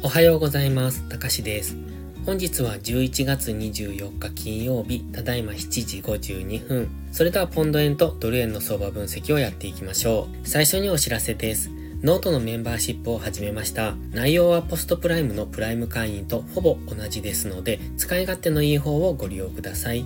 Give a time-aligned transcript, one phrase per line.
[0.00, 1.08] おはようございます。
[1.08, 1.76] たかしです。
[2.24, 6.88] 本日は11月24日金曜日、ただいま7時52分。
[7.10, 10.46] それではポンド円とドル円の相場分析をやっていきましょう。
[10.46, 11.70] 最初にお知らせです。
[12.00, 13.96] ノートのメンバーシップを始めました。
[14.12, 20.04] 内容はポストプライムのプライム会員とほぼ同じですので、使い勝手のいい方をご利用ください。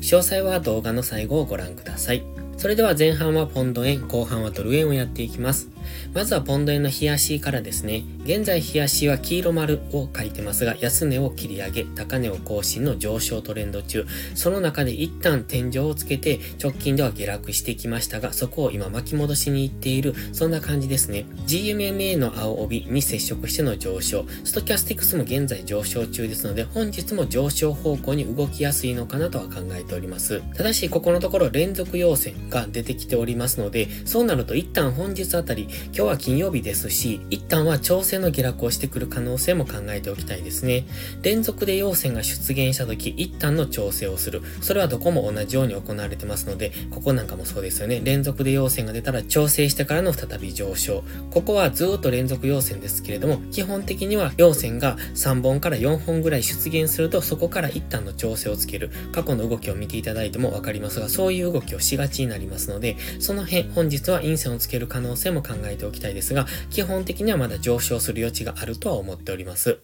[0.00, 2.24] 詳細は動画の最後をご覧ください。
[2.56, 5.73] それでは前半はポンド円、後半はドル円をやっていきます。
[6.12, 8.04] まずはポンド円の冷やしからですね。
[8.24, 14.06] 現在冷やしは黄色丸を書いてますが、安値を切り上げ、高値を更新の上昇トレンド中。
[14.34, 21.26] その中で一旦天井をつけて、直近では下落してきましたが、そこを今巻き戻しに行っている、そんな感じですね。
[21.46, 24.24] GMMA の青帯に接触しての上昇。
[24.44, 30.42] ストキャスティクスも現在上昇中ですので、本日も上昇方向に動きやすいのかなとは考えております。
[30.54, 40.84] ただし、ここのところ連続陽線が出てきておりますので、そうなると一旦本日あたり、今日は金曜日ですし、一旦は調整の下落をしてくる可能性も考えておきたいですね。
[41.22, 44.42] 連続で陽線が出現した時、一旦の調整をする。
[44.60, 48.00] それはどこも同じように行われてますので、ここなんかもそうですよね。
[48.04, 51.04] 連続で陽線が出たら調整してからの再び上昇。
[51.30, 58.90] ここはずっと連続陽線ですけれども、基本的には陽線が3本から4本ぐらい出現すると、そこから一旦の調整をつける。
[59.12, 69.80] 過去の動きを見ていただいてもわかりますが、そういう動きをしがちになりますので、その辺、本日は陰線をつける可能性も考ええておきたいですが、基本的にはまだ上昇する余地があるとは思っております。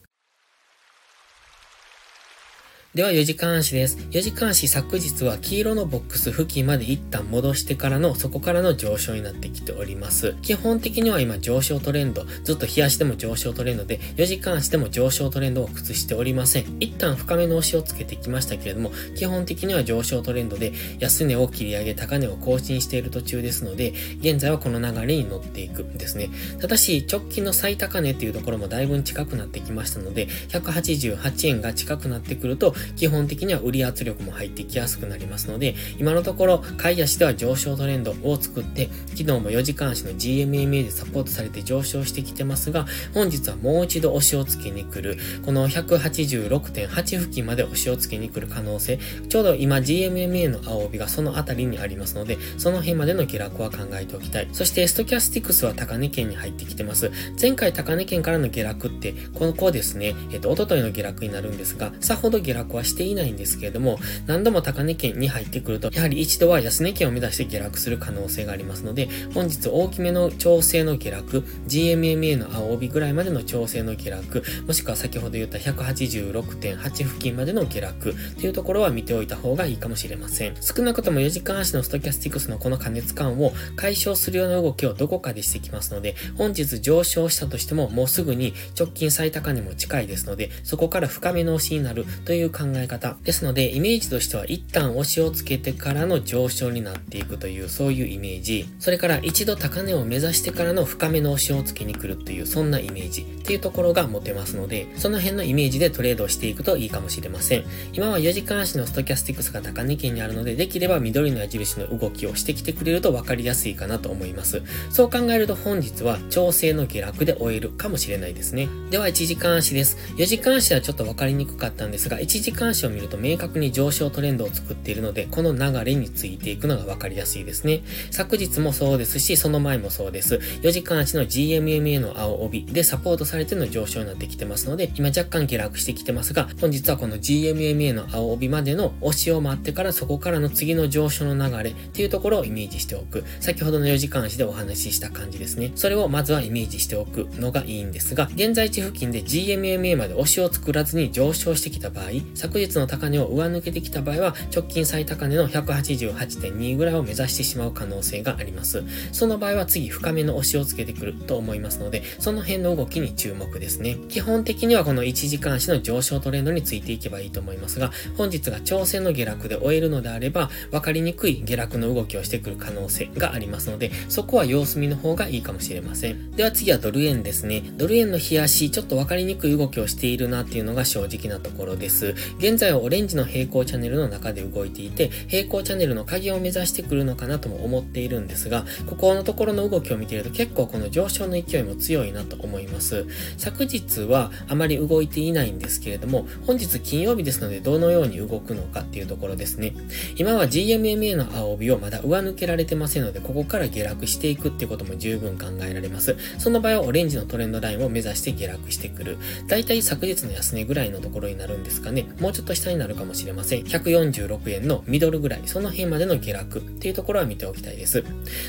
[2.92, 3.98] では4時間足です。
[4.10, 10.34] 4時間足昨日は黄色のボックス付近まで一旦戻してからの、そこからの上昇になってきております。
[10.42, 16.78] 基本的には今上昇トレンド、ずっと冷やしても上昇トレンドで、4時間足でも上昇トレンドを崩しておりません。
[16.80, 26.28] 一旦深めの押しをつけてきましたけれども、基本的には上昇トレンドで、安値を切り上げ、高値を更新している途中ですので、現在はこの流れに乗っていくんですね。
[26.60, 48.98] ただし、直近の最高値っていうところもだいぶ近くなってきましたので、188円が近くなってくると、基本的には売り圧力も入ってきやすくなりますので、今のところ、買い足では上昇トレンドを作って、昨日も4時間足の GMMA でサポートされて上昇してきてますが、本日はもう一度押しをつけに来る、この186.8付近まで押しをつけに来る可能性、
[49.28, 54.48] ちょうど今 GMMA の青帯がそのあたりにありますので、その辺までの下落は考えておきたい。
[54.52, 57.10] そして、ストキャスティクスは高値圏に入ってきてます。
[57.40, 80.54] 前回高値圏からの下落って、この子ですね、えっと、おとといの下落になるんですが、さほど下落はしていないんですけれども、何度も高値圏に入ってくると、やはり一度は安値圏を目指して下落する可能性がありますので、本日大きめの調整の下落、GMMA の青帯ぐらいまでの調整の下落、もしくは先ほど言った186.8付近までの下落というところは見ておいた方がいいかもしれません。
[80.60, 98.68] 少なくとも4時間足のストキャスティクスのこの加熱感を解消するような動きをどこかでしてきますので、本日上昇したとしてももうすぐに直近最高値も近いですので、そこから深めの押しになるという考え方ですので、イメージとしては一旦押しをつけてからの上昇になっていくという、そういうイメージ。
[98.78, 107.64] それから一度高値を目指してからの深めの押しをつけに来るという、そんなイメージっていうところが持てますので、その辺のイメージでトレードをしていくといいかもしれません。
[107.94, 114.62] 今は4時間足のストキャスティクスが高値圏にあるので、できれば緑の矢印の動きをしてきてくれると分かりやすいかなと思います。
[114.90, 118.68] そう考えると本日は調整の下落で終えるかもしれないですね。
[118.90, 119.96] では1時間足です。
[120.16, 127.82] 4時間足はちょっと分かりにくかったんですが、1時時間足を見ると明確に上昇トレンドを作っているので、この流れについていくのが分かりやすいですね。
[128.10, 130.36] 昨日もそうですし、その前もそうです。
[130.62, 143.22] 4時間足の GMMA の青帯でサポートされての上昇になってきてますので、今若干下落してきてますが、本日はこの GMMA の青帯までの押しを待ってからそこからの次の上昇の流れっていうところをイメージしておく。
[143.38, 145.70] 先ほどの4時間足でお話しした感じですね。
[145.76, 158.82] それをまずはイメージしておくのがいいんですが、現在地付近で GMMA まで押しを作らずに上昇してきた場合、昨日の高値を上抜けてきた場合は、直近最高値の188.2ぐらいを目指してしまう可能性があります。
[159.12, 163.98] その場合は次深めの押しをつけてくると思いますので、その辺の動きに注目ですね。
[164.08, 176.30] 基本的にはこの1時間足の上昇トレンドについていけばいいと思いますが、本日が調整の下落で終えるのであれば、分かりにくい下落の動きをしてくる可能性がありますので、そこは様子見の方がいいかもしれません。
[176.32, 177.62] では次はドル円ですね。
[177.76, 182.14] ドル円の冷やし、ちょっと分かりにくい動きをしているなっていうのが正直なところです。
[182.38, 193.06] 現在はオレンジの平行チャンネルの中で動いていて、平行チャンネルの鍵を目指してくるのかなとも思っているんですが、ここのところの動きを見ていると結構この上昇の勢いも強いなと思います。
[193.36, 199.74] 昨日はあまり動いていないんですけれども、本日金曜日ですのでどのように動くのかっていうところですね。
[200.16, 206.16] 今は GMMA の青帯をまだ上抜けられてませんので、ここから下落していくっていうことも十分考えられます。
[206.38, 209.18] その場合はオレンジのトレンドラインを目指して下落してくる。
[209.46, 212.06] だいたい昨日の安値ぐらいのところになるんですかね。
[212.18, 213.62] もうちょっと下になるかもしれません。
[213.64, 218.04] 146円のミドルぐらい、その辺までの下落っていうところは見ておきたいです。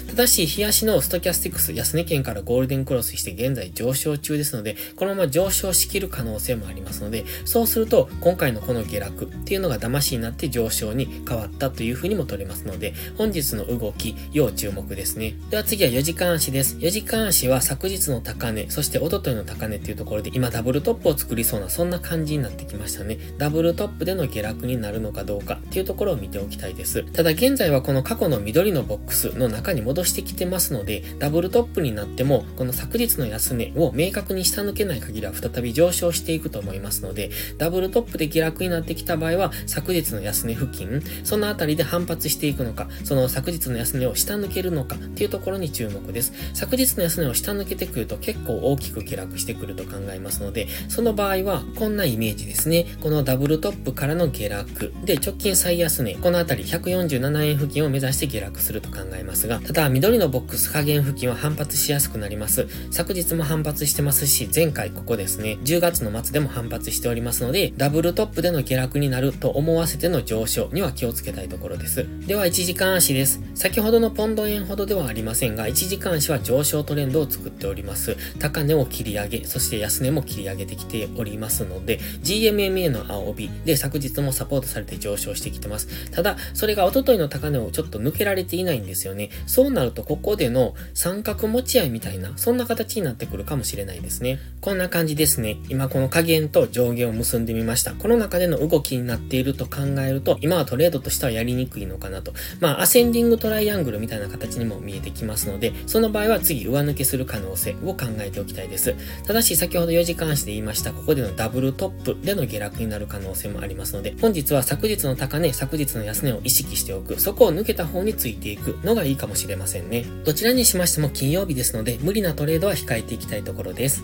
[0.08, 15.36] ただし、日足のストキャスティクス安値圏からゴールデンクロスして現在上昇中ですので、このまま上昇しきる可能性もありますので、そうすると、今回のこの下落っていうのが騙しになって上昇に変わったというふうにも取れますので、本日の動き、要注目ですね。
[15.50, 16.78] では次は4時間足です。
[16.78, 23.18] 4時間足は昨日の高値、そして一昨日の高値っていうところで、今ダブルトップを作りそうな、そんな感じになってきましたね。
[23.38, 27.04] ダブルトップでの下落になるのかどうかっていうところを見ておきたいです。
[27.14, 46.34] ただ現在はこの過去の緑のボックスの中に戻してきてますので、ダブルトップになっても、この昨日の安値を明確に下抜けない限りは再び上昇していくと思いますので、ダブルトップで下落になってきた場合は、昨日の安値付近、そのあたりで反発していくのか、その昨日の安値を下抜けるのかっていうところに注目です。
[46.54, 52.86] 昨日の安値を下抜けてくると結構大きく下落してくると考えますので、その場合はこんなイメージですね。
[53.02, 62.68] このダブルブルトップからの下落で直近最安値、このあたり147円付近を目指して下落すると考えますが、ただ緑のボックス下限付近は反発しやすくなります。
[62.92, 72.06] 昨日も反発してますし、前回ここですね、10月の末でも反発しておりますので、ダブルトップでの下落になると思わせての上昇には気をつけたいところです。
[72.28, 73.42] では1時間足です。
[73.56, 78.16] 先ほどのポンド円ほどではありませんが、1時間足は上昇トレンドを作っております。
[78.38, 85.88] 高値を切り上げ、そして安値も切り上げてきておりますので、GMMA の青帯で昨日もサポートされて上昇してきてます。
[86.12, 89.30] ただ、それが一昨日の高値をちょっと抜けられていないんですよね。
[89.48, 94.40] そうなると、ここでの三角持ち合いみたいな、そんな形になってくるかもしれないですね。
[94.62, 95.58] こんな感じですね。
[95.70, 97.94] 今この下限と上限を結んでみました。
[97.94, 102.34] この中での動きになっていると考えると、今はトレードとしてはやりにくいのかなと。
[102.60, 108.96] まあ、アセンディングトライアングルみたいな形にも見えてきますので、その場合は次上抜けする可能性を考えておきたいです。
[109.26, 120.06] ただし、先ほど4時間足で言いました、ここでのダブルトップでの下落になる可能性もありますので、本日は昨日の高値、昨日の安値を意識しておく、そこを抜けた方についていくのがいいかもしれませんね。
[120.26, 124.04] どちらにしましても金曜日ですので、無理なトレードは控えていきたいところです。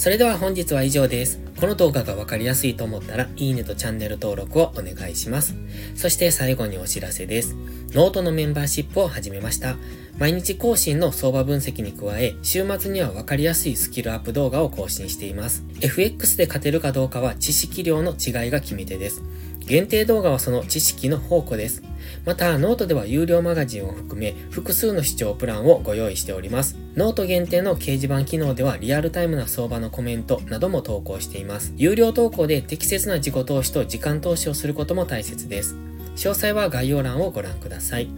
[0.00, 1.40] それでは本日は以上です。
[1.60, 5.54] この動画がわかりやすいと思ったら、いいねとチャンネル登録をお願いします。
[5.94, 7.54] そして最後にお知らせです。
[7.92, 9.76] ノートのメンバーシップを始めました。
[10.16, 15.64] 毎日更新の相場分析に加え、週末にはわかりやすいスキルアップ動画を更新しています。
[15.82, 19.20] FX で勝てるかどうかは知識量の違いが決め手です。
[19.70, 21.84] 限定動画はその知識の宝庫です。
[22.24, 26.76] また、ノートでは有料マガジンを含め、複数の視聴プランをご用意しております。
[26.96, 31.72] ノート限定の掲示板機能では、リアルタイムな相場のコメントなども投稿しています。
[31.76, 35.76] 有料投稿で適切な自己投資と時間投資をすることも大切です。
[36.16, 38.08] 詳細は概要欄をご覧ください。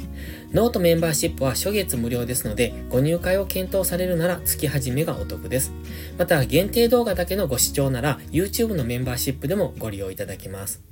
[0.52, 5.70] ノートメンバーシップは初月無料ですので、ご入会を検討されるなら月始めがお得です。
[6.16, 10.91] また、限定動画だけのご視聴なら、YouTube のメンバーシップでもご利用いただけます。